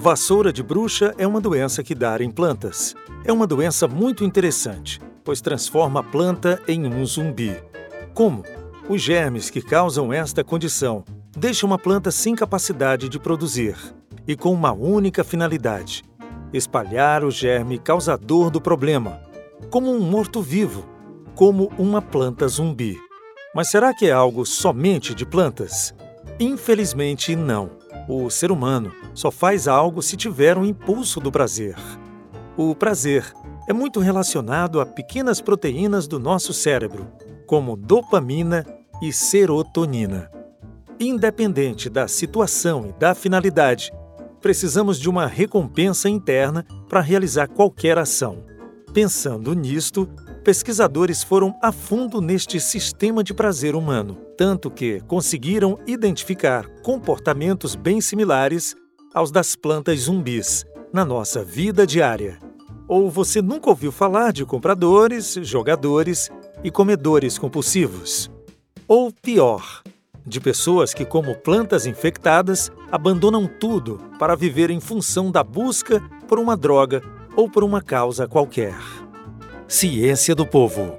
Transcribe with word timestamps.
Vassoura 0.00 0.52
de 0.52 0.62
bruxa 0.62 1.12
é 1.18 1.26
uma 1.26 1.40
doença 1.40 1.82
que 1.82 1.92
dá 1.92 2.16
em 2.20 2.30
plantas. 2.30 2.94
É 3.24 3.32
uma 3.32 3.48
doença 3.48 3.88
muito 3.88 4.22
interessante, 4.22 5.00
pois 5.24 5.40
transforma 5.40 5.98
a 5.98 6.02
planta 6.04 6.62
em 6.68 6.86
um 6.86 7.04
zumbi. 7.04 7.60
Como? 8.14 8.44
Os 8.88 9.02
germes 9.02 9.50
que 9.50 9.60
causam 9.60 10.12
esta 10.12 10.44
condição 10.44 11.04
deixam 11.36 11.68
uma 11.68 11.78
planta 11.78 12.12
sem 12.12 12.36
capacidade 12.36 13.08
de 13.08 13.18
produzir 13.18 13.76
e 14.24 14.36
com 14.36 14.52
uma 14.52 14.72
única 14.72 15.24
finalidade: 15.24 16.04
espalhar 16.52 17.24
o 17.24 17.30
germe 17.30 17.76
causador 17.76 18.50
do 18.50 18.60
problema, 18.60 19.20
como 19.68 19.90
um 19.90 19.98
morto-vivo, 19.98 20.86
como 21.34 21.72
uma 21.76 22.00
planta 22.00 22.46
zumbi. 22.46 22.96
Mas 23.52 23.68
será 23.68 23.92
que 23.92 24.06
é 24.06 24.12
algo 24.12 24.46
somente 24.46 25.12
de 25.12 25.26
plantas? 25.26 25.92
Infelizmente, 26.38 27.34
não. 27.34 27.77
O 28.08 28.30
ser 28.30 28.50
humano 28.50 28.90
só 29.12 29.30
faz 29.30 29.68
algo 29.68 30.00
se 30.02 30.16
tiver 30.16 30.56
um 30.56 30.64
impulso 30.64 31.20
do 31.20 31.30
prazer. 31.30 31.76
O 32.56 32.74
prazer 32.74 33.30
é 33.68 33.72
muito 33.74 34.00
relacionado 34.00 34.80
a 34.80 34.86
pequenas 34.86 35.42
proteínas 35.42 36.08
do 36.08 36.18
nosso 36.18 36.54
cérebro, 36.54 37.06
como 37.46 37.76
dopamina 37.76 38.64
e 39.02 39.12
serotonina. 39.12 40.30
Independente 40.98 41.90
da 41.90 42.08
situação 42.08 42.86
e 42.88 42.92
da 42.98 43.14
finalidade, 43.14 43.92
precisamos 44.40 44.98
de 44.98 45.10
uma 45.10 45.26
recompensa 45.26 46.08
interna 46.08 46.64
para 46.88 47.02
realizar 47.02 47.46
qualquer 47.46 47.98
ação. 47.98 48.42
Pensando 48.94 49.52
nisto, 49.52 50.08
pesquisadores 50.48 51.22
foram 51.22 51.54
a 51.60 51.70
fundo 51.70 52.22
neste 52.22 52.58
sistema 52.58 53.22
de 53.22 53.34
prazer 53.34 53.76
humano, 53.76 54.16
tanto 54.34 54.70
que 54.70 54.98
conseguiram 55.02 55.78
identificar 55.86 56.66
comportamentos 56.82 57.74
bem 57.74 58.00
similares 58.00 58.74
aos 59.12 59.30
das 59.30 59.54
plantas 59.54 60.00
zumbis 60.00 60.64
na 60.90 61.04
nossa 61.04 61.44
vida 61.44 61.86
diária. 61.86 62.38
Ou 62.88 63.10
você 63.10 63.42
nunca 63.42 63.68
ouviu 63.68 63.92
falar 63.92 64.32
de 64.32 64.46
compradores, 64.46 65.34
jogadores 65.42 66.30
e 66.64 66.70
comedores 66.70 67.36
compulsivos? 67.36 68.30
Ou 68.88 69.12
pior, 69.12 69.82
de 70.24 70.40
pessoas 70.40 70.94
que, 70.94 71.04
como 71.04 71.36
plantas 71.36 71.84
infectadas, 71.84 72.72
abandonam 72.90 73.46
tudo 73.46 74.00
para 74.18 74.34
viver 74.34 74.70
em 74.70 74.80
função 74.80 75.30
da 75.30 75.44
busca 75.44 76.00
por 76.26 76.38
uma 76.38 76.56
droga 76.56 77.02
ou 77.36 77.50
por 77.50 77.62
uma 77.62 77.82
causa 77.82 78.26
qualquer. 78.26 78.74
Ciência 79.68 80.34
do 80.34 80.46
Povo. 80.46 80.98